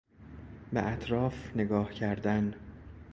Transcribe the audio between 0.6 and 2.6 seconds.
به اطراف نگاه کردن